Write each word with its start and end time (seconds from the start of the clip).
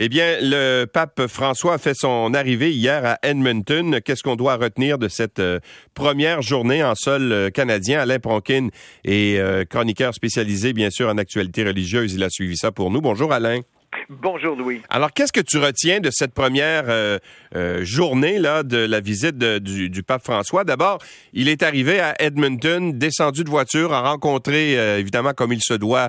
Eh 0.00 0.08
bien, 0.08 0.36
le 0.40 0.84
pape 0.84 1.26
François 1.26 1.74
a 1.74 1.78
fait 1.78 1.94
son 1.94 2.32
arrivée 2.32 2.72
hier 2.72 3.04
à 3.04 3.18
Edmonton. 3.24 4.00
Qu'est-ce 4.00 4.22
qu'on 4.22 4.36
doit 4.36 4.54
retenir 4.54 4.96
de 4.96 5.08
cette 5.08 5.40
euh, 5.40 5.58
première 5.94 6.40
journée 6.40 6.84
en 6.84 6.94
sol 6.94 7.32
euh, 7.32 7.50
canadien? 7.50 7.98
Alain 7.98 8.20
Pronkin 8.20 8.68
est 9.04 9.38
euh, 9.38 9.64
chroniqueur 9.64 10.14
spécialisé, 10.14 10.72
bien 10.72 10.90
sûr, 10.90 11.08
en 11.08 11.18
actualité 11.18 11.64
religieuse. 11.64 12.14
Il 12.14 12.22
a 12.22 12.30
suivi 12.30 12.56
ça 12.56 12.70
pour 12.70 12.92
nous. 12.92 13.00
Bonjour, 13.00 13.32
Alain. 13.32 13.62
Bonjour 14.10 14.56
Louis. 14.56 14.80
Alors, 14.90 15.12
qu'est-ce 15.12 15.32
que 15.32 15.40
tu 15.40 15.58
retiens 15.58 16.00
de 16.00 16.10
cette 16.10 16.32
première 16.32 16.84
euh, 16.88 17.18
euh, 17.54 17.84
journée 17.84 18.38
là 18.38 18.62
de 18.62 18.78
la 18.78 19.00
visite 19.00 19.36
du, 19.36 20.02
pape 20.02 20.22
François? 20.22 20.64
D'abord, 20.64 20.98
il 21.32 21.48
est 21.48 21.62
arrivé 21.62 22.00
à 22.00 22.14
Edmonton, 22.18 22.92
descendu 22.98 23.44
de 23.44 23.50
voiture, 23.50 23.92
a 23.92 24.02
rencontré 24.02 24.78
euh, 24.78 24.98
évidemment 24.98 25.32
comme 25.32 25.52
il 25.52 25.62
se 25.62 25.74
doit 25.74 26.08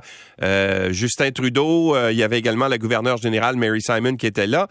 Justin 0.92 1.32
Trudeau. 1.32 1.96
il 2.10 2.16
y 2.16 2.24
avait 2.24 2.40
également 2.40 2.68
la 2.68 2.78
gouverneure 2.78 3.18
générale 3.18 3.56
Mary 3.56 3.82
Simon 3.82 4.16
qui 4.16 4.28
était 4.28 4.48
là. 4.48 4.68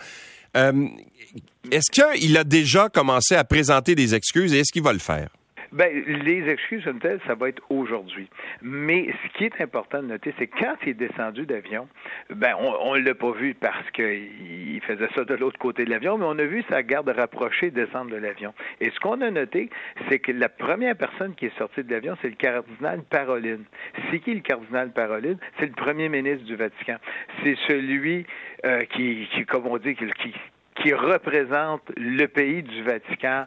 est-ce 0.55 1.91
qu'il 1.91 2.37
a 2.37 2.45
déjà 2.45 2.89
commencé 2.89 3.35
à 3.35 3.45
présenter 3.45 3.95
des 3.95 4.15
excuses 4.15 4.55
et 4.55 4.61
est-ce 4.61 4.73
qu'il 4.73 4.83
va 4.83 4.93
le 4.93 4.99
faire? 4.99 5.29
Ben, 5.73 6.05
les 6.25 6.49
excuses 6.49 6.85
ça 7.27 7.35
va 7.35 7.49
être 7.49 7.63
aujourd'hui. 7.71 8.29
Mais 8.63 9.09
ce 9.23 9.39
qui 9.39 9.45
est 9.45 9.61
important 9.61 10.03
de 10.03 10.09
noter, 10.09 10.35
c'est 10.39 10.47
quand 10.47 10.77
il 10.83 10.91
est 10.91 10.95
descendu 10.95 11.47
d'avion, 11.47 11.89
ben, 12.31 12.55
on 12.59 12.95
ne 12.97 13.01
l'a 13.01 13.15
pas 13.15 13.33
vu 13.33 13.55
parce 13.55 13.91
qu'il 13.93 14.81
faisait 14.87 15.09
ça 15.15 15.25
de 15.25 15.35
l'autre 15.35 15.59
côté 15.59 15.85
de 15.85 15.91
l'avion, 15.91 16.19
mais 16.19 16.27
on 16.27 16.39
a 16.39 16.45
vu 16.45 16.65
sa 16.69 16.83
garde 16.83 17.09
rapprochée 17.09 17.71
descendre 17.71 18.11
de 18.11 18.17
l'avion. 18.17 18.55
Et 18.81 18.91
ce 18.91 19.01
qu'on 19.01 19.21
a 19.21 19.31
noté, 19.31 19.71
c'est 20.09 20.19
que 20.19 20.33
la 20.33 20.49
première 20.49 20.97
personne 20.97 21.35
qui 21.35 21.47
est 21.47 21.59
sortie 21.59 21.85
de 21.85 21.91
l'avion, 21.91 22.17
c'est 22.23 22.29
le 22.29 22.37
cardinal 22.37 23.03
Paroline. 23.11 23.65
C'est 24.11 24.21
qui 24.21 24.35
le 24.35 24.41
cardinal 24.41 24.93
Paroline? 24.93 25.39
C'est 25.59 25.67
le 25.67 25.73
premier 25.73 26.09
ministre 26.09 26.45
du 26.45 26.57
Vatican. 26.57 26.97
C'est 27.43 27.57
celui 27.67 28.27
euh, 28.65 28.85
qui, 28.87 29.29
qui, 29.35 29.45
comme 29.45 29.67
on 29.67 29.79
dit, 29.79 29.95
qui, 29.95 30.35
qui 30.83 30.93
représente 30.95 31.83
le 31.97 32.27
pays 32.27 32.63
du 32.63 32.83
Vatican 32.83 33.47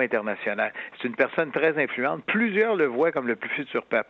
international. 0.00 0.72
C'est 0.96 1.08
une 1.08 1.14
personne 1.14 1.50
très 1.50 1.82
influente. 1.82 2.24
Plusieurs 2.26 2.76
le 2.76 2.86
voient 2.86 3.12
comme 3.12 3.26
le 3.26 3.36
plus 3.36 3.50
futur 3.50 3.84
pape. 3.84 4.08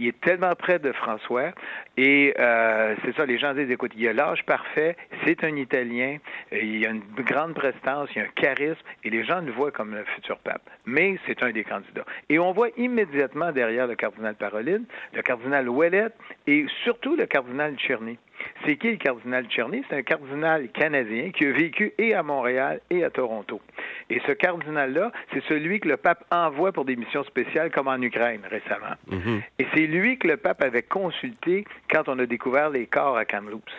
Il 0.00 0.06
est 0.06 0.20
tellement 0.20 0.54
près 0.54 0.78
de 0.78 0.92
François 0.92 1.50
et 1.96 2.32
euh, 2.38 2.94
c'est 3.04 3.16
ça, 3.16 3.26
les 3.26 3.36
gens 3.36 3.52
disent, 3.52 3.70
écoute, 3.70 3.90
il 3.96 4.06
a 4.06 4.12
l'âge 4.12 4.44
parfait, 4.44 4.96
c'est 5.24 5.42
un 5.42 5.56
Italien, 5.56 6.18
il 6.52 6.86
a 6.86 6.90
une 6.90 7.02
grande 7.18 7.54
prestance, 7.54 8.08
il 8.14 8.22
a 8.22 8.24
un 8.26 8.28
charisme 8.28 8.80
et 9.02 9.10
les 9.10 9.24
gens 9.24 9.40
le 9.40 9.50
voient 9.50 9.72
comme 9.72 9.94
le 9.94 10.04
futur 10.04 10.38
pape. 10.38 10.62
Mais 10.86 11.18
c'est 11.26 11.42
un 11.42 11.50
des 11.50 11.64
candidats. 11.64 12.04
Et 12.28 12.38
on 12.38 12.52
voit 12.52 12.68
immédiatement 12.76 13.50
derrière 13.50 13.88
le 13.88 13.96
cardinal 13.96 14.36
Paroline, 14.36 14.84
le 15.14 15.22
cardinal 15.22 15.68
Ouellet 15.68 16.10
et 16.46 16.66
surtout 16.84 17.16
le 17.16 17.26
cardinal 17.26 17.74
Tcherny. 17.76 18.18
C'est 18.64 18.76
qui 18.76 18.92
le 18.92 18.96
cardinal 18.98 19.46
Tcherny? 19.46 19.82
C'est 19.88 19.96
un 19.96 20.02
cardinal 20.02 20.68
canadien 20.68 21.30
qui 21.30 21.44
a 21.44 21.52
vécu 21.52 21.92
et 21.98 22.14
à 22.14 22.22
Montréal 22.22 22.80
et 22.90 23.02
à 23.02 23.10
Toronto. 23.10 23.60
Et 24.10 24.20
ce 24.26 24.32
cardinal-là, 24.32 25.12
c'est 25.32 25.42
celui 25.44 25.80
que 25.80 25.88
le 25.88 25.96
pape 25.96 26.24
envoie 26.30 26.72
pour 26.72 26.84
des 26.84 26.96
missions 26.96 27.24
spéciales 27.24 27.70
comme 27.70 27.88
en 27.88 28.00
Ukraine 28.00 28.40
récemment. 28.48 28.94
Mhm. 29.08 29.42
Et 29.58 29.66
c'est 29.74 29.86
lui 29.86 30.18
que 30.18 30.28
le 30.28 30.36
pape 30.36 30.62
avait 30.62 30.82
consulté 30.82 31.66
quand 31.90 32.08
on 32.08 32.18
a 32.18 32.26
découvert 32.26 32.70
les 32.70 32.86
corps 32.86 33.18
à 33.18 33.24
Kamloops. 33.24 33.72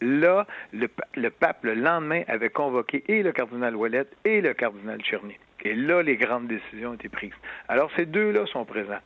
Là, 0.00 0.46
le, 0.72 0.86
pape, 1.28 1.64
le 1.64 1.74
lendemain, 1.74 2.22
avait 2.28 2.50
convoqué 2.50 3.02
et 3.08 3.24
le 3.24 3.32
cardinal 3.32 3.74
Ouellet 3.74 4.06
et 4.24 4.40
le 4.40 4.54
cardinal 4.54 5.00
Tcherny. 5.00 5.36
Et 5.64 5.74
là, 5.74 6.02
les 6.02 6.16
grandes 6.16 6.46
décisions 6.46 6.90
ont 6.90 6.94
été 6.94 7.08
prises. 7.08 7.32
Alors, 7.66 7.90
ces 7.96 8.06
deux-là 8.06 8.46
sont 8.46 8.64
présents. 8.64 9.00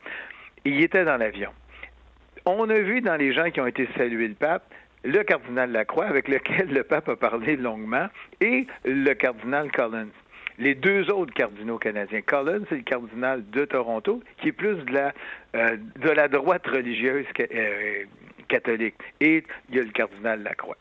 Il 0.65 0.83
était 0.83 1.03
dans 1.03 1.17
l'avion. 1.17 1.49
On 2.45 2.69
a 2.69 2.77
vu 2.77 3.01
dans 3.01 3.15
les 3.15 3.33
gens 3.33 3.49
qui 3.49 3.59
ont 3.59 3.65
été 3.65 3.89
salués 3.97 4.27
le 4.27 4.35
pape, 4.35 4.71
le 5.03 5.23
cardinal 5.23 5.71
Lacroix, 5.71 6.05
avec 6.05 6.27
lequel 6.27 6.67
le 6.67 6.83
pape 6.83 7.09
a 7.09 7.15
parlé 7.15 7.55
longuement, 7.55 8.07
et 8.39 8.67
le 8.85 9.13
cardinal 9.13 9.71
Collins 9.71 10.09
les 10.57 10.75
deux 10.75 11.09
autres 11.11 11.33
cardinaux 11.33 11.77
canadiens. 11.77 12.21
Collins, 12.21 12.63
c'est 12.69 12.75
le 12.75 12.83
cardinal 12.83 13.43
de 13.49 13.65
Toronto, 13.65 14.21
qui 14.37 14.49
est 14.49 14.53
plus 14.53 14.75
de 14.75 14.93
la, 14.93 15.13
euh, 15.55 15.77
de 15.97 16.09
la 16.09 16.27
droite 16.27 16.65
religieuse 16.67 17.25
euh, 17.39 18.03
catholique. 18.47 18.95
Et 19.19 19.43
il 19.69 19.75
y 19.75 19.79
a 19.79 19.83
le 19.83 19.91
cardinal 19.91 20.43
Lacroix. 20.43 20.77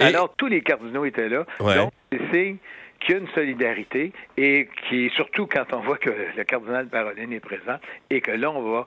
Alors, 0.00 0.34
tous 0.36 0.46
les 0.46 0.62
cardinaux 0.62 1.04
étaient 1.04 1.28
là. 1.28 1.46
Donc, 1.60 1.92
c'est 2.32 2.56
qu'il 3.00 3.14
y 3.14 3.18
a 3.18 3.20
une 3.20 3.28
solidarité 3.28 4.12
et 4.36 4.68
qui, 4.88 5.10
surtout 5.10 5.46
quand 5.46 5.72
on 5.72 5.80
voit 5.80 5.98
que 5.98 6.10
le 6.36 6.44
cardinal 6.44 6.86
Paroline 6.86 7.32
est 7.32 7.40
présent 7.40 7.78
et 8.10 8.20
que 8.20 8.30
là, 8.30 8.50
on 8.50 8.62
va 8.62 8.86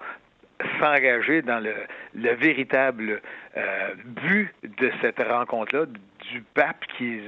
s'engager 0.79 1.41
dans 1.41 1.59
le, 1.59 1.73
le 2.15 2.33
véritable 2.33 3.21
euh, 3.57 3.93
but 4.05 4.53
de 4.63 4.91
cette 5.01 5.21
rencontre-là, 5.21 5.85
du 6.31 6.41
pape 6.53 6.85
qui, 6.97 7.19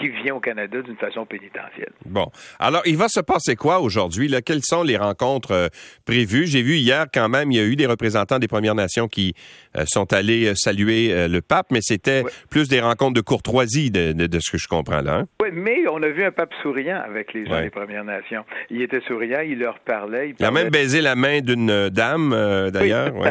qui 0.00 0.08
vient 0.08 0.34
au 0.34 0.40
Canada 0.40 0.80
d'une 0.80 0.96
façon 0.96 1.26
pénitentielle. 1.26 1.92
Bon. 2.06 2.30
Alors, 2.58 2.82
il 2.86 2.96
va 2.96 3.08
se 3.08 3.20
passer 3.20 3.54
quoi 3.54 3.80
aujourd'hui? 3.80 4.34
Quelles 4.44 4.62
sont 4.62 4.82
les 4.82 4.96
rencontres 4.96 5.52
euh, 5.52 5.68
prévues? 6.06 6.46
J'ai 6.46 6.62
vu 6.62 6.76
hier 6.76 7.06
quand 7.12 7.28
même, 7.28 7.52
il 7.52 7.56
y 7.56 7.60
a 7.60 7.64
eu 7.64 7.76
des 7.76 7.86
représentants 7.86 8.38
des 8.38 8.48
Premières 8.48 8.74
Nations 8.74 9.08
qui 9.08 9.34
euh, 9.76 9.84
sont 9.86 10.12
allés 10.12 10.52
saluer 10.54 11.28
le 11.28 11.40
pape, 11.42 11.66
mais 11.70 11.80
c'était 11.82 12.24
plus 12.48 12.68
des 12.68 12.80
rencontres 12.80 13.14
de 13.14 13.20
courtoisie 13.20 13.90
de, 13.90 14.12
de, 14.12 14.40
ce 14.40 14.50
que 14.50 14.58
je 14.58 14.68
comprends 14.68 15.02
là. 15.02 15.18
Hein? 15.18 15.26
Oui, 15.42 15.48
mais 15.52 15.86
on 15.88 16.02
a 16.02 16.08
vu 16.08 16.24
un 16.24 16.32
pape 16.32 16.52
souriant 16.62 17.02
avec 17.04 17.34
les 17.34 17.46
gens 17.46 17.60
des 17.60 17.70
Premières 17.70 18.04
Nations. 18.04 18.44
Il 18.70 18.80
était 18.82 19.00
souriant, 19.06 19.40
il 19.40 19.58
leur 19.58 19.78
parlait. 19.80 20.34
Il, 20.38 20.44
a 20.44 20.50
même 20.50 20.70
baisé 20.70 21.00
la 21.00 21.14
main 21.14 21.40
d'une 21.40 21.88
dame, 21.90 22.30
d'ailleurs. 22.72 23.14
Oui, 23.14 23.28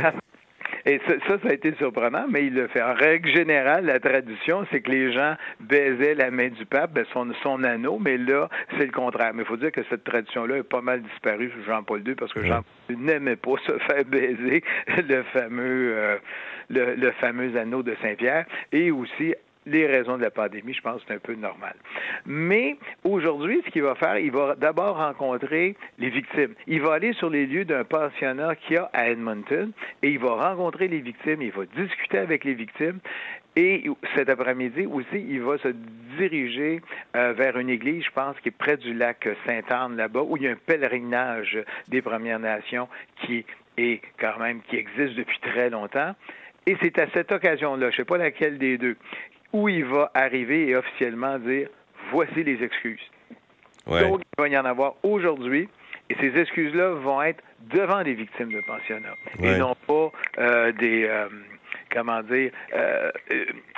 Et 0.90 1.00
ça, 1.08 1.14
ça, 1.28 1.50
a 1.50 1.54
été 1.54 1.72
surprenant, 1.76 2.26
mais 2.28 2.48
il 2.48 2.56
le 2.56 2.68
fait. 2.68 2.82
En 2.82 2.96
règle 2.96 3.30
générale, 3.30 3.86
la 3.86 4.00
tradition, 4.00 4.66
c'est 4.72 4.82
que 4.82 4.90
les 4.90 5.14
gens 5.14 5.36
baisaient 5.60 6.16
la 6.16 6.32
main 6.32 6.48
du 6.48 6.66
pape, 6.66 6.94
ben, 6.94 7.06
son, 7.14 7.32
son 7.44 7.64
anneau, 7.64 8.00
mais 8.00 8.18
là, 8.18 8.50
c'est 8.72 8.88
le 8.88 8.92
contraire. 8.92 9.32
Mais 9.36 9.44
il 9.44 9.46
faut 9.46 9.58
dire 9.58 9.72
que 9.72 9.84
cette 9.88 10.04
tradition-là 10.04 10.58
est 10.58 10.64
pas 10.64 10.82
mal 10.82 11.04
disparue 11.04 11.52
sous 11.52 11.64
Jean-Paul 11.64 12.02
II 12.08 12.16
parce 12.16 12.34
que 12.34 12.44
Jean-Paul 12.44 12.64
II 12.90 12.98
n'aimait 12.98 13.36
pas 13.36 13.54
se 13.68 13.78
faire 13.78 14.04
baiser 14.04 14.64
le 15.08 15.22
fameux, 15.32 15.94
euh, 15.96 16.18
le, 16.72 16.96
le 16.96 17.12
fameux 17.12 17.56
anneau 17.56 17.84
de 17.84 17.96
Saint-Pierre 18.02 18.46
et 18.72 18.90
aussi 18.90 19.36
les 19.66 19.86
raisons 19.86 20.18
de 20.18 20.24
la 20.24 20.32
pandémie, 20.32 20.74
je 20.74 20.82
pense 20.82 21.02
c'est 21.08 21.14
un 21.14 21.20
peu 21.20 21.36
normal. 21.36 21.76
Mais 22.26 22.78
aujourd'hui, 23.04 23.62
ce 23.66 23.72
qu'il 23.72 23.84
va 23.84 23.96
faire, 23.96 24.18
il 24.18 24.32
va 24.32 24.56
d'abord 24.56 24.98
rencontrer 24.98 25.76
les 25.98 26.10
victimes. 26.10 26.54
Il 26.68 26.82
va 26.82 26.94
aller 26.94 27.14
sur 27.14 27.30
les 27.30 27.46
lieux 27.46 27.66
d'un 27.66 27.84
pensionnat 27.84 28.56
qu'il 28.56 28.76
y 28.76 28.78
a 28.78 28.90
à 28.94 29.10
Edmonton 29.10 29.72
et 30.02 30.10
il 30.10 30.20
va 30.20 30.50
rencontrer 30.50 30.88
les 30.88 31.00
victimes, 31.00 31.42
il 31.42 31.52
va 31.52 31.66
discuter 31.66 32.18
avec 32.18 32.44
les 32.44 32.54
victimes 32.54 33.00
et 33.56 33.84
cet 34.16 34.30
après-midi 34.30 34.86
aussi, 34.86 35.26
il 35.28 35.42
va 35.42 35.58
se 35.58 35.70
diriger 36.18 36.82
euh, 37.16 37.34
vers 37.34 37.58
une 37.58 37.70
église, 37.70 38.06
je 38.06 38.12
pense, 38.12 38.40
qui 38.40 38.50
est 38.50 38.58
près 38.58 38.78
du 38.78 38.94
lac 38.94 39.28
Sainte-Anne, 39.46 39.98
là-bas, 39.98 40.22
où 40.22 40.38
il 40.38 40.44
y 40.44 40.48
a 40.48 40.52
un 40.52 40.56
pèlerinage 40.56 41.58
des 41.88 42.02
Premières 42.02 42.40
Nations 42.40 42.88
qui 43.22 43.46
est 43.78 44.02
quand 44.20 44.38
même, 44.40 44.62
qui 44.70 44.78
existe 44.78 45.16
depuis 45.16 45.40
très 45.40 45.70
longtemps. 45.70 46.16
Et 46.68 46.78
c'est 46.82 47.00
à 47.00 47.08
cette 47.14 47.32
occasion-là, 47.32 47.90
je 47.90 47.96
ne 47.96 47.98
sais 47.98 48.06
pas 48.06 48.18
laquelle 48.18 48.60
des 48.60 48.78
deux, 48.78 48.96
où 49.54 49.70
il 49.70 49.86
va 49.86 50.12
arriver 50.14 50.68
et 50.68 50.76
officiellement 50.76 51.38
dire 51.40 51.70
voici 52.12 52.44
les 52.44 52.64
excuses. 52.64 53.02
Donc, 53.88 54.22
il 54.38 54.42
va 54.42 54.48
y 54.48 54.58
en 54.58 54.66
avoir 54.66 54.96
aujourd'hui. 55.04 55.68
Et 56.10 56.16
ces 56.20 56.40
excuses-là 56.40 56.96
vont 56.96 57.22
être 57.22 57.44
devant 57.72 58.02
les 58.02 58.14
victimes 58.14 58.52
de 58.52 58.62
pensionnat 58.66 59.14
et 59.44 59.58
non 59.58 59.76
pas 59.86 60.12
euh, 60.40 60.72
des 60.72 61.04
euh, 61.04 61.28
comment 61.92 62.24
dire 62.24 62.52
euh, 62.74 63.12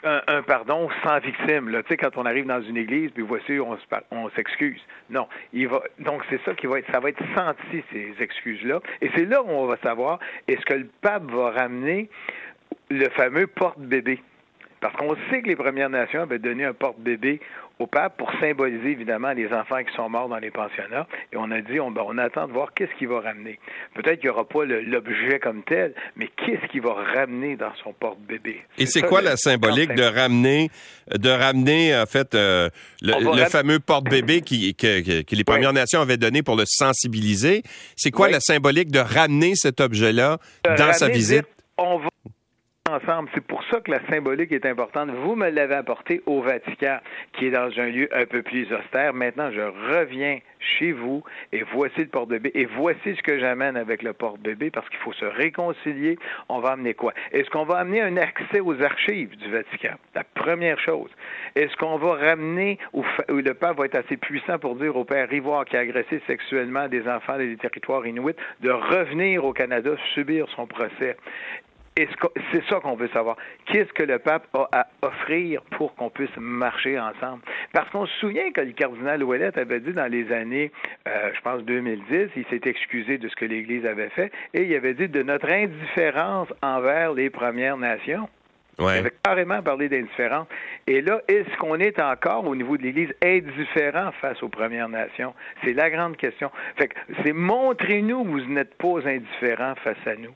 un, 0.04 0.42
pardon 0.44 0.90
sans 1.04 1.20
victime. 1.20 1.70
Là, 1.70 1.84
tu 1.84 1.90
sais, 1.90 1.98
quand 1.98 2.16
on 2.16 2.26
arrive 2.26 2.46
dans 2.46 2.62
une 2.62 2.78
église, 2.78 3.12
puis 3.12 3.24
voici, 3.24 3.60
on, 3.60 3.78
on 4.12 4.30
s'excuse. 4.30 4.80
Non, 5.10 5.28
il 5.52 5.68
va. 5.68 5.82
Donc 6.00 6.24
c'est 6.30 6.42
ça 6.46 6.54
qui 6.54 6.68
va 6.68 6.80
être, 6.80 6.90
ça 6.92 7.02
va 7.02 7.10
être 7.10 7.24
senti 7.36 7.84
ces 7.92 8.16
excuses-là, 8.20 8.80
et 9.02 9.12
c'est 9.14 9.26
là 9.26 9.44
où 9.44 9.50
on 9.50 9.66
va 9.66 9.76
savoir 9.84 10.20
est-ce 10.48 10.66
que 10.66 10.74
le 10.74 10.88
pape 11.02 11.30
va 11.32 11.52
ramener 11.52 12.10
le 12.90 13.10
fameux 13.10 13.48
porte-bébé? 13.48 14.22
Parce 14.82 14.96
qu'on 14.96 15.16
sait 15.30 15.44
que 15.44 15.48
les 15.48 15.56
Premières 15.56 15.92
Nations 15.92 16.24
avaient 16.24 16.40
donné 16.40 16.66
un 16.66 16.74
porte-bébé 16.74 17.40
au 17.82 17.88
pape 17.88 18.18
pour 18.18 18.32
symboliser 18.40 18.92
évidemment 18.92 19.32
les 19.32 19.48
enfants 19.54 19.84
qui 19.84 19.94
sont 19.96 20.10
morts 20.10 20.30
dans 20.30 20.38
les 20.38 20.52
pensionnats. 20.52 21.08
Et 21.34 21.38
on 21.38 21.50
a 21.52 21.62
dit, 21.62 21.80
on, 21.80 21.92
ben, 21.92 22.04
on 22.06 22.18
attend 22.18 22.48
de 22.48 22.54
voir 22.54 22.74
qu'est-ce 22.74 22.92
qu'il 22.98 23.08
va 23.08 23.22
ramener. 23.22 23.60
Peut-être 23.96 24.20
qu'il 24.20 24.30
n'y 24.30 24.36
aura 24.36 24.48
pas 24.48 24.66
l'objet 24.66 25.40
comme 25.40 25.64
tel, 25.64 25.94
mais 26.16 26.30
qu'est-ce 26.38 26.68
qu'il 26.72 26.82
va 26.82 26.94
ramener 26.94 27.56
dans 27.56 27.74
son 27.84 27.94
porte-bébé? 27.94 28.62
Et 28.78 28.86
c'est 28.86 29.02
quoi 29.02 29.22
la 29.22 29.38
symbolique 29.38 29.94
de 29.94 30.04
ramener, 30.04 30.70
de 31.12 31.30
ramener 31.30 31.96
en 31.96 32.06
fait 32.06 32.36
euh, 32.36 32.70
le, 33.02 33.46
fameux 33.50 33.80
porte-bébé 33.80 34.42
qui, 34.42 34.76
que, 34.76 35.36
les 35.36 35.44
Premières 35.44 35.74
Nations 35.74 36.02
avaient 36.02 36.18
donné 36.18 36.44
pour 36.44 36.56
le 36.56 36.66
sensibiliser? 36.66 37.64
C'est 37.96 38.12
quoi 38.12 38.30
la 38.30 38.40
symbolique 38.40 38.92
de 38.92 39.00
ramener 39.00 39.54
cet 39.56 39.82
objet-là 39.82 40.38
dans 40.78 40.94
sa 40.94 41.08
visite? 41.08 41.46
On 41.78 41.98
va 41.98 42.11
C'est 43.34 43.46
pour 43.46 43.64
ça 43.72 43.80
que 43.80 43.92
la 43.92 44.00
symbolique 44.10 44.52
est 44.52 44.66
importante. 44.66 45.10
Vous 45.10 45.36
me 45.36 45.50
l'avez 45.50 45.76
apporté 45.76 46.22
au 46.26 46.42
Vatican, 46.42 46.98
qui 47.34 47.48
est 47.48 47.52
dans 47.52 47.70
un 47.80 47.88
lieu 47.88 48.10
un 48.12 48.26
peu 48.26 48.42
plus 48.42 48.72
austère. 48.74 49.14
Maintenant, 49.14 49.52
je 49.52 49.62
reviens 49.62 50.40
chez 50.60 50.92
vous 50.92 51.24
et 51.52 51.64
voici 51.74 52.02
le 52.02 52.08
porte-bébé 52.08 52.52
et 52.54 52.66
voici 52.66 53.16
ce 53.16 53.22
que 53.24 53.40
j'amène 53.40 53.76
avec 53.78 54.04
le 54.04 54.14
porte-bébé 54.14 54.70
parce 54.70 54.88
qu'il 54.90 55.00
faut 55.00 55.14
se 55.14 55.26
réconcilier. 55.26 56.18
On 56.50 56.60
va 56.60 56.72
amener 56.72 56.94
quoi? 56.94 57.14
Est-ce 57.32 57.50
qu'on 57.50 57.64
va 57.64 57.78
amener 57.78 58.02
un 58.02 58.18
accès 58.18 58.60
aux 58.60 58.82
archives 58.82 59.36
du 59.38 59.50
Vatican? 59.52 59.96
La 60.14 60.24
première 60.24 60.80
chose. 60.80 61.10
Est-ce 61.56 61.76
qu'on 61.78 61.98
va 61.98 62.14
ramener, 62.14 62.78
ou 62.94 63.04
le 63.30 63.54
pape 63.54 63.78
va 63.78 63.86
être 63.86 63.96
assez 63.96 64.18
puissant 64.18 64.60
pour 64.60 64.76
dire 64.76 64.96
au 64.96 65.06
père 65.06 65.30
Rivoire 65.30 65.66
qui 65.66 65.78
a 65.78 65.80
agressé 65.80 66.22
sexuellement 66.28 66.88
des 66.88 67.08
enfants 67.08 67.38
des 67.38 67.58
territoires 67.58 68.06
inuits 68.06 68.36
de 68.62 68.70
revenir 68.70 69.46
au 69.46 69.54
Canada 69.54 69.92
subir 70.14 70.48
son 70.56 70.68
procès? 70.68 71.18
C'est 71.98 72.64
ça 72.70 72.80
qu'on 72.80 72.96
veut 72.96 73.10
savoir. 73.10 73.36
Qu'est-ce 73.66 73.92
que 73.92 74.04
le 74.04 74.18
pape 74.18 74.48
a 74.54 74.70
à 74.72 74.88
offrir 75.02 75.62
pour 75.72 75.94
qu'on 75.96 76.10
puisse 76.10 76.36
marcher 76.38 76.98
ensemble? 76.98 77.42
Parce 77.74 77.90
qu'on 77.90 78.06
se 78.06 78.20
souvient 78.20 78.52
que 78.52 78.62
le 78.62 78.72
cardinal 78.72 79.24
Ouellet 79.24 79.58
avait 79.58 79.82
dit 79.82 79.92
dans 79.92 80.10
les 80.10 80.32
années, 80.32 80.72
euh, 81.08 81.32
je 81.36 81.42
pense 81.42 81.64
2010, 81.64 82.30
il 82.36 82.46
s'est 82.50 82.62
excusé 82.70 83.18
de 83.18 83.28
ce 83.28 83.36
que 83.36 83.46
l'Église 83.46 83.86
avait 83.86 84.10
fait 84.10 84.32
et 84.54 84.64
il 84.64 84.74
avait 84.74 84.94
dit 84.94 85.10
de 85.10 85.22
notre 85.22 85.52
indifférence 85.52 86.48
envers 86.62 87.14
les 87.14 87.30
Premières 87.30 87.78
Nations. 87.78 88.30
Ouais. 88.80 88.96
Il 88.96 89.00
avait 89.00 89.14
carrément 89.24 89.62
parlé 89.62 89.90
d'indifférence. 89.90 90.48
Et 90.88 91.02
là, 91.02 91.22
est-ce 91.28 91.58
qu'on 91.58 91.76
est 91.76 92.02
encore 92.02 92.48
au 92.48 92.56
niveau 92.56 92.78
de 92.78 92.84
l'Église 92.84 93.14
indifférent 93.22 94.12
face 94.22 94.42
aux 94.42 94.50
Premières 94.50 94.90
Nations? 94.90 95.34
C'est 95.64 95.74
la 95.74 95.90
grande 95.90 96.16
question. 96.16 96.52
Fait 96.78 96.88
que 96.88 96.96
c'est 97.24 97.34
montrez-nous 97.34 98.24
que 98.24 98.30
vous 98.30 98.46
n'êtes 98.46 98.76
pas 98.76 99.06
indifférents 99.06 99.76
face 99.84 100.08
à 100.08 100.16
nous. 100.16 100.34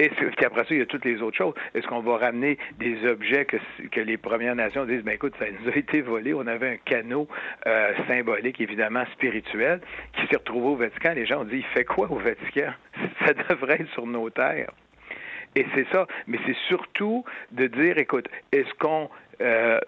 Et 0.00 0.08
puis 0.08 0.44
après 0.44 0.62
ça, 0.62 0.68
il 0.70 0.78
y 0.78 0.82
a 0.82 0.86
toutes 0.86 1.04
les 1.04 1.22
autres 1.22 1.36
choses. 1.36 1.54
Est-ce 1.74 1.86
qu'on 1.86 2.00
va 2.00 2.16
ramener 2.18 2.58
des 2.78 3.06
objets 3.06 3.44
que, 3.44 3.58
que 3.90 4.00
les 4.00 4.16
Premières 4.16 4.56
Nations 4.56 4.84
disent, 4.84 5.02
ben 5.02 5.14
écoute, 5.14 5.34
ça 5.38 5.46
nous 5.50 5.70
a 5.70 5.76
été 5.76 6.00
volé, 6.00 6.34
on 6.34 6.46
avait 6.46 6.70
un 6.70 6.76
canot 6.76 7.28
euh, 7.66 7.92
symbolique, 8.08 8.60
évidemment 8.60 9.04
spirituel, 9.12 9.80
qui 10.16 10.26
s'est 10.26 10.36
retrouvé 10.36 10.66
au 10.66 10.76
Vatican. 10.76 11.12
Les 11.14 11.26
gens 11.26 11.42
ont 11.42 11.44
dit, 11.44 11.58
il 11.58 11.64
fait 11.66 11.84
quoi 11.84 12.10
au 12.10 12.18
Vatican? 12.18 12.72
Ça 13.26 13.34
devrait 13.34 13.80
être 13.80 13.92
sur 13.92 14.06
nos 14.06 14.30
terres. 14.30 14.70
Et 15.56 15.66
c'est 15.74 15.86
ça. 15.92 16.06
Mais 16.26 16.38
c'est 16.46 16.56
surtout 16.68 17.24
de 17.52 17.66
dire, 17.66 17.98
écoute, 17.98 18.28
est-ce 18.50 18.72
qu'on 18.74 19.08
euh, 19.40 19.78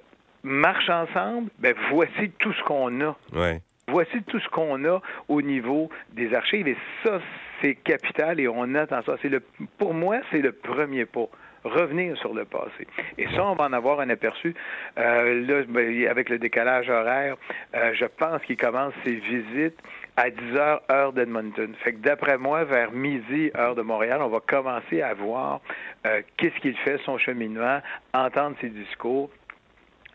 marche 0.43 0.88
ensemble? 0.88 1.50
Ben 1.59 1.75
voici 1.91 2.31
tout 2.38 2.52
ce 2.52 2.62
qu'on 2.62 3.00
a. 3.00 3.17
Ouais. 3.35 3.61
Voici 3.88 4.23
tout 4.25 4.41
ce 4.41 4.49
qu'on 4.49 4.85
a 4.85 5.00
au 5.29 5.43
niveau 5.43 5.91
des 6.12 6.35
archives. 6.35 6.69
Et 6.69 6.76
ça, 7.05 7.20
c'est 7.61 7.75
capital 7.75 8.41
et 8.41 8.49
on 8.49 8.75
attend 8.75 9.03
ça. 9.03 9.17
C'est 9.23 9.29
le, 9.29 9.41
pour 9.79 9.94
moi, 9.94 10.19
c'est 10.31 10.41
le 10.41 10.53
premier 10.53 11.06
pas 11.06 11.29
revenir 11.67 12.17
sur 12.19 12.32
le 12.32 12.44
passé. 12.44 12.87
Et 13.19 13.26
ça, 13.35 13.44
on 13.44 13.55
va 13.55 13.64
en 13.64 13.73
avoir 13.73 14.00
un 14.00 14.08
aperçu. 14.08 14.55
Euh, 14.99 15.47
là, 15.47 15.62
ben, 15.69 16.06
avec 16.08 16.29
le 16.29 16.38
décalage 16.38 16.88
horaire, 16.88 17.37
euh, 17.75 17.93
je 17.94 18.05
pense 18.05 18.43
qu'il 18.43 18.56
commence 18.56 18.94
ses 19.05 19.14
visites 19.14 19.79
à 20.17 20.31
10 20.31 20.56
heures, 20.56 20.82
heure 20.91 21.12
d'Edmonton. 21.12 21.75
Fait 21.82 21.93
que 21.93 21.99
d'après 21.99 22.38
moi, 22.38 22.64
vers 22.64 22.93
midi, 22.93 23.50
heure 23.56 23.75
de 23.75 23.82
Montréal, 23.82 24.20
on 24.23 24.29
va 24.29 24.41
commencer 24.41 25.02
à 25.02 25.14
voir 25.14 25.61
euh, 26.06 26.23
qu'est-ce 26.37 26.59
qu'il 26.61 26.76
fait, 26.79 26.99
son 27.05 27.19
cheminement, 27.19 27.81
entendre 28.14 28.56
ses 28.61 28.70
discours 28.70 29.31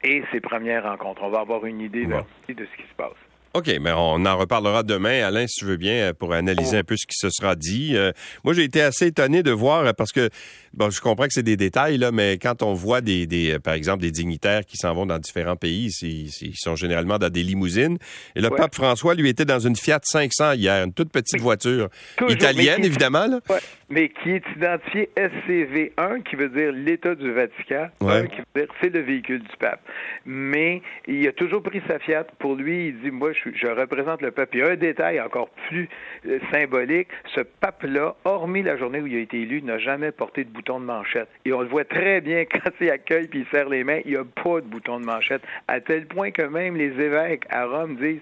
et 0.04 0.24
ses 0.32 0.40
premières 0.40 0.84
rencontres. 0.84 1.22
On 1.24 1.30
va 1.30 1.42
avoir 1.42 1.66
une 1.66 1.82
idée 1.82 2.06
de 2.06 2.16
ce 2.48 2.78
qui 2.78 2.88
se 2.90 2.96
passe. 2.98 3.12
OK, 3.54 3.70
mais 3.82 3.92
on 3.92 4.26
en 4.26 4.38
reparlera 4.38 4.82
demain, 4.82 5.26
Alain, 5.26 5.46
si 5.46 5.60
tu 5.60 5.66
veux 5.66 5.76
bien, 5.76 6.14
pour 6.18 6.34
analyser 6.34 6.78
un 6.78 6.84
peu 6.86 6.96
ce 6.96 7.06
qui 7.06 7.18
se 7.18 7.30
sera 7.30 7.58
dit. 7.58 7.98
Euh, 7.98 8.14
moi, 8.46 8.54
j'ai 8.54 8.64
été 8.64 8.82
assez 8.82 9.08
étonné 9.08 9.44
de 9.44 9.52
voir, 9.52 9.86
euh, 9.86 9.92
parce 9.92 10.14
que, 10.14 10.30
bon, 10.74 10.90
je 10.90 11.02
comprends 11.02 11.26
que 11.26 11.34
c'est 11.34 11.44
des 11.44 11.58
détails, 11.58 11.98
là, 11.98 12.14
mais 12.14 12.38
quand 12.38 12.64
on 12.64 12.74
voit 12.74 13.02
des, 13.02 13.28
des 13.28 13.56
euh, 13.56 13.60
par 13.60 13.74
exemple, 13.74 14.04
des 14.04 14.12
dignitaires 14.12 14.66
qui 14.66 14.78
s'en 14.78 14.94
vont 14.94 15.06
dans 15.06 15.20
différents 15.20 15.58
pays, 15.58 15.90
ils, 16.02 16.56
sont 16.56 16.78
généralement 16.78 17.18
dans 17.18 17.30
des 17.30 17.44
limousines. 17.44 17.98
Et 18.38 18.42
le 18.42 18.50
pape 18.52 18.74
François, 18.74 19.16
lui, 19.16 19.28
était 19.28 19.44
dans 19.44 19.60
une 19.60 19.76
Fiat 19.76 20.00
500 20.02 20.54
hier, 20.54 20.86
une 20.86 20.94
toute 20.94 21.12
petite 21.12 21.42
voiture 21.42 21.90
italienne, 22.30 22.86
évidemment, 22.86 23.28
là. 23.28 23.40
Mais 23.90 24.08
qui 24.24 24.30
est 24.30 24.44
identifiée 24.56 25.10
SCV1, 25.18 26.24
qui 26.24 26.38
veut 26.38 26.48
dire 26.48 26.72
l'État 26.72 27.14
du 27.14 27.34
Vatican, 27.34 27.90
qui 28.00 28.06
veut 28.08 28.62
dire 28.62 28.68
c'est 28.82 28.94
le 28.94 29.02
véhicule 29.02 29.42
du 29.42 29.58
pape. 29.60 29.82
Mais 30.26 30.82
il 31.06 31.28
a 31.28 31.34
toujours 31.34 31.62
pris 31.62 31.82
sa 31.90 32.00
Fiat. 32.00 32.24
Pour 32.40 32.56
lui, 32.56 32.88
il 32.88 33.02
dit, 33.02 33.12
moi, 33.12 33.34
je 33.34 33.41
je, 33.44 33.68
représente 33.68 34.22
le 34.22 34.32
peuple. 34.32 34.58
Il 34.58 34.60
y 34.60 34.64
a 34.64 34.70
un 34.70 34.76
détail 34.76 35.20
encore 35.22 35.50
plus 35.68 35.90
euh, 36.28 36.40
symbolique. 36.52 37.08
Ce 37.36 37.42
pape-là, 37.42 38.16
hormis 38.26 38.64
la 38.64 38.78
journée 38.78 39.02
où 39.02 39.08
il 39.08 39.16
a 39.16 39.20
été 39.20 39.42
élu, 39.42 39.62
n'a 39.62 39.78
jamais 39.78 40.12
porté 40.12 40.44
de 40.44 40.50
bouton 40.50 40.80
de 40.80 40.86
manchette. 40.86 41.30
Et 41.46 41.54
on 41.54 41.62
le 41.62 41.68
voit 41.68 41.86
très 41.86 42.22
bien 42.22 42.46
quand 42.52 42.72
il 42.80 42.90
accueille 42.90 43.28
puis 43.28 43.40
il 43.40 43.48
serre 43.48 43.70
les 43.70 43.84
mains, 43.84 44.00
il 44.06 44.12
n'y 44.12 44.18
a 44.18 44.24
pas 44.24 44.62
de 44.62 44.66
bouton 44.66 45.00
de 45.00 45.06
manchette. 45.06 45.42
À 45.68 45.80
tel 45.80 46.06
point 46.08 46.32
que 46.32 46.44
même 46.44 46.76
les 46.76 46.92
évêques 47.00 47.44
à 47.50 47.66
Rome 47.66 47.96
disent 47.96 48.22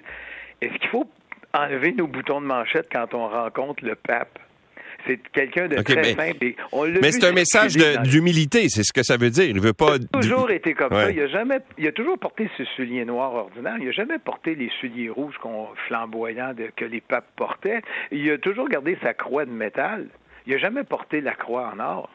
est-ce 0.61 0.73
qu'il 0.73 0.89
faut 0.89 1.09
enlever 1.53 1.93
nos 1.93 2.07
boutons 2.07 2.41
de 2.41 2.45
manchette 2.45 2.87
quand 2.91 3.13
on 3.13 3.27
rencontre 3.27 3.83
le 3.85 3.95
pape? 3.95 4.39
C'est 5.05 5.19
quelqu'un 5.31 5.67
de 5.67 5.81
très 5.81 6.13
simple. 6.13 6.53
mais 7.01 7.11
c'est 7.11 7.25
un 7.27 7.31
message 7.31 7.75
d'humilité, 8.03 8.69
c'est 8.69 8.83
ce 8.83 8.93
que 8.93 9.03
ça 9.03 9.17
veut 9.17 9.29
dire. 9.29 9.45
Il 9.45 9.59
veut 9.59 9.73
pas. 9.73 9.95
Il 9.97 10.17
a 10.17 10.21
toujours 10.21 10.51
été 10.51 10.73
comme 10.73 10.91
ça. 10.91 11.11
Il 11.11 11.19
a 11.21 11.27
jamais, 11.27 11.59
il 11.77 11.87
a 11.87 11.91
toujours 11.91 12.17
porté 12.17 12.49
ce 12.57 12.65
soulier 12.75 13.05
noir 13.05 13.33
ordinaire. 13.33 13.75
Il 13.79 13.89
a 13.89 13.91
jamais 13.91 14.19
porté 14.19 14.55
les 14.55 14.69
souliers 14.79 15.09
rouges 15.09 15.35
flamboyants 15.87 16.53
que 16.75 16.85
les 16.85 17.01
papes 17.01 17.29
portaient. 17.35 17.81
Il 18.11 18.29
a 18.31 18.37
toujours 18.37 18.69
gardé 18.69 18.97
sa 19.01 19.13
croix 19.13 19.45
de 19.45 19.51
métal. 19.51 20.07
Il 20.47 20.53
n'a 20.53 20.59
jamais 20.59 20.83
porté 20.83 21.21
la 21.21 21.33
croix 21.33 21.71
en 21.75 21.79
or. 21.79 22.09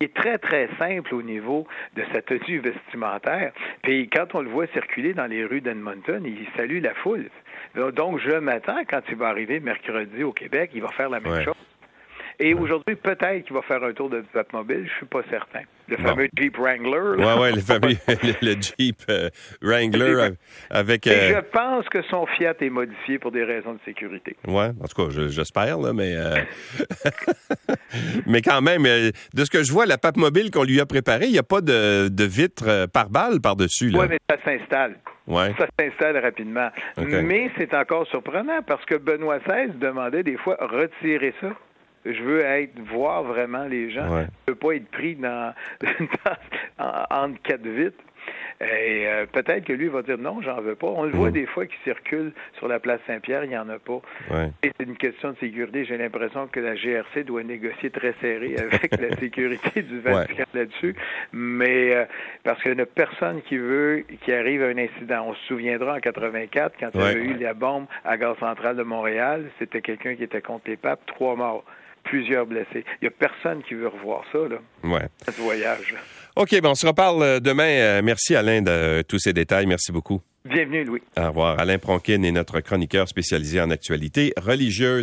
Il 0.00 0.06
est 0.06 0.14
très, 0.14 0.38
très 0.38 0.68
simple 0.78 1.14
au 1.14 1.22
niveau 1.22 1.66
de 1.96 2.02
sa 2.12 2.20
tenue 2.20 2.58
vestimentaire. 2.58 3.52
Puis 3.82 4.08
quand 4.08 4.34
on 4.34 4.40
le 4.42 4.50
voit 4.50 4.66
circuler 4.68 5.14
dans 5.14 5.26
les 5.26 5.44
rues 5.44 5.60
d'Edmonton, 5.60 6.22
il 6.24 6.46
salue 6.56 6.82
la 6.82 6.94
foule. 6.94 7.30
Donc, 7.74 8.20
je 8.20 8.36
m'attends, 8.38 8.82
quand 8.88 9.00
il 9.08 9.16
va 9.16 9.28
arriver 9.28 9.60
mercredi 9.60 10.22
au 10.22 10.32
Québec, 10.32 10.70
il 10.74 10.82
va 10.82 10.88
faire 10.90 11.08
la 11.10 11.20
même 11.20 11.42
chose. 11.42 11.54
Et 12.40 12.54
aujourd'hui, 12.54 12.96
peut-être 12.96 13.44
qu'il 13.44 13.54
va 13.54 13.62
faire 13.62 13.82
un 13.82 13.92
tour 13.92 14.10
de 14.10 14.22
mobile, 14.52 14.86
je 14.86 14.96
suis 14.96 15.06
pas 15.06 15.22
certain. 15.30 15.60
Le 15.86 15.96
fameux 15.98 16.28
Jeep 16.34 16.56
Wrangler. 16.56 17.16
Oui, 17.18 17.32
oui, 17.38 17.52
le 17.54 17.60
fameux 17.60 17.94
le, 18.42 18.54
Jeep 18.60 19.02
euh, 19.08 19.28
Wrangler 19.60 20.30
avec. 20.70 21.06
Et 21.06 21.34
je 21.34 21.40
pense 21.52 21.86
que 21.90 22.02
son 22.10 22.26
Fiat 22.26 22.54
est 22.60 22.70
modifié 22.70 23.18
pour 23.18 23.30
des 23.30 23.44
raisons 23.44 23.74
de 23.74 23.80
sécurité. 23.84 24.34
Oui, 24.46 24.64
en 24.64 24.86
tout 24.86 25.06
cas, 25.06 25.28
j'espère, 25.28 25.78
là, 25.78 25.92
mais. 25.92 26.14
Euh, 26.16 26.36
mais 28.26 28.40
quand 28.40 28.62
même, 28.62 28.86
euh, 28.86 29.10
de 29.34 29.44
ce 29.44 29.50
que 29.50 29.62
je 29.62 29.72
vois, 29.72 29.84
la 29.84 29.98
pape 29.98 30.16
mobile 30.16 30.50
qu'on 30.50 30.64
lui 30.64 30.80
a 30.80 30.86
préparée, 30.86 31.26
il 31.26 31.32
n'y 31.32 31.38
a 31.38 31.42
pas 31.44 31.60
de, 31.60 32.08
de 32.08 32.24
vitre 32.24 32.86
par 32.86 33.10
balle 33.10 33.40
par-dessus. 33.42 33.92
Oui, 33.94 34.06
mais 34.08 34.18
ça 34.28 34.36
s'installe. 34.42 34.96
Ouais. 35.26 35.54
Ça 35.58 35.66
s'installe 35.78 36.18
rapidement. 36.18 36.70
Mais 36.96 37.50
c'est 37.58 37.74
encore 37.74 38.06
surprenant 38.08 38.62
parce 38.66 38.84
que 38.84 38.96
Benoît 38.96 39.38
XVI 39.38 39.72
demandait 39.78 40.22
des 40.22 40.36
fois 40.36 40.56
retirer 40.60 41.34
ça. 41.40 41.48
Je 42.04 42.22
veux 42.22 42.40
être 42.40 42.78
voir 42.80 43.22
vraiment 43.22 43.64
les 43.64 43.90
gens. 43.90 44.08
Je 44.08 44.22
ne 44.22 44.26
veux 44.48 44.54
pas 44.54 44.74
être 44.74 44.90
pris 44.90 45.14
dans, 45.14 45.54
entre 46.78 47.40
quatre 47.42 47.66
vitres. 47.66 48.02
Et 48.60 49.06
euh, 49.08 49.26
peut-être 49.26 49.64
que 49.64 49.72
lui 49.72 49.88
va 49.88 50.02
dire 50.02 50.16
non, 50.16 50.40
j'en 50.40 50.60
veux 50.60 50.76
pas. 50.76 50.86
On 50.86 51.04
le 51.04 51.10
voit 51.10 51.30
des 51.30 51.46
fois 51.46 51.66
qui 51.66 51.76
circule 51.82 52.32
sur 52.58 52.68
la 52.68 52.78
place 52.78 53.00
Saint-Pierre, 53.06 53.44
il 53.44 53.50
n'y 53.50 53.58
en 53.58 53.68
a 53.68 53.78
pas. 53.78 54.00
Et 54.62 54.70
c'est 54.78 54.86
une 54.86 54.96
question 54.96 55.32
de 55.32 55.36
sécurité. 55.38 55.84
J'ai 55.84 55.98
l'impression 55.98 56.46
que 56.46 56.60
la 56.60 56.74
GRC 56.74 57.24
doit 57.24 57.42
négocier 57.42 57.90
très 57.90 58.14
serré 58.20 58.56
avec 58.58 58.98
la 58.98 59.16
sécurité 59.16 59.82
du 59.82 60.00
Vatican 60.00 60.44
là-dessus. 60.54 60.94
Mais 61.32 61.94
euh, 61.94 62.04
parce 62.44 62.62
qu'il 62.62 62.74
n'y 62.74 62.80
a 62.80 62.86
personne 62.86 63.42
qui 63.42 63.56
veut 63.56 64.04
qu'il 64.22 64.34
arrive 64.34 64.62
à 64.62 64.66
un 64.66 64.78
incident. 64.78 65.26
On 65.28 65.34
se 65.34 65.44
souviendra 65.46 65.96
en 65.96 66.00
84, 66.00 66.76
quand 66.78 66.90
il 66.94 67.00
y 67.00 67.04
a 67.04 67.12
eu 67.12 67.34
la 67.34 67.54
bombe 67.54 67.86
à 68.04 68.16
Gare 68.16 68.38
centrale 68.38 68.76
de 68.76 68.82
Montréal, 68.82 69.50
c'était 69.58 69.80
quelqu'un 69.80 70.14
qui 70.14 70.22
était 70.22 70.40
contre 70.40 70.68
les 70.68 70.76
papes, 70.76 71.00
trois 71.06 71.34
morts 71.34 71.64
plusieurs 72.04 72.46
blessés. 72.46 72.84
Il 73.02 73.02
n'y 73.02 73.08
a 73.08 73.10
personne 73.10 73.62
qui 73.62 73.74
veut 73.74 73.88
revoir 73.88 74.22
ça, 74.32 74.38
là, 74.48 74.58
ouais. 74.84 75.08
ce 75.26 75.40
voyage. 75.40 75.94
OK, 76.36 76.60
bon, 76.60 76.70
on 76.70 76.74
se 76.74 76.86
reparle 76.86 77.22
euh, 77.22 77.40
demain. 77.40 77.68
Euh, 77.68 78.02
merci 78.02 78.34
Alain 78.34 78.60
de 78.62 78.70
euh, 78.70 79.02
tous 79.02 79.18
ces 79.18 79.32
détails. 79.32 79.66
Merci 79.66 79.92
beaucoup. 79.92 80.20
Bienvenue, 80.44 80.84
Louis. 80.84 81.00
Au 81.16 81.28
revoir. 81.28 81.58
Alain 81.58 81.78
Pronkin 81.78 82.22
est 82.22 82.32
notre 82.32 82.60
chroniqueur 82.60 83.08
spécialisé 83.08 83.60
en 83.60 83.70
actualité 83.70 84.34
religieuse. 84.36 84.92